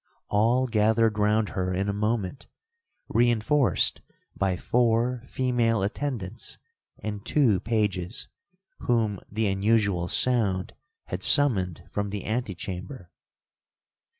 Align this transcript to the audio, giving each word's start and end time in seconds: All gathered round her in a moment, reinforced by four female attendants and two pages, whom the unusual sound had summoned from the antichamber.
All 0.29 0.65
gathered 0.65 1.19
round 1.19 1.49
her 1.49 1.71
in 1.71 1.87
a 1.87 1.93
moment, 1.93 2.47
reinforced 3.07 4.01
by 4.35 4.57
four 4.57 5.21
female 5.27 5.83
attendants 5.83 6.57
and 6.97 7.23
two 7.23 7.59
pages, 7.59 8.27
whom 8.79 9.19
the 9.31 9.45
unusual 9.45 10.07
sound 10.07 10.73
had 11.05 11.21
summoned 11.21 11.83
from 11.91 12.09
the 12.09 12.25
antichamber. 12.25 13.11